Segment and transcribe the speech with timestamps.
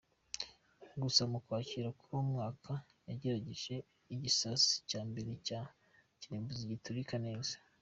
[1.01, 2.73] Gusa mu Ukwakira k’uwo mwaka
[3.07, 3.75] yagerageje
[4.13, 5.61] igisasu cya mbere cya
[6.19, 7.53] kirimbuzi, giturika neza.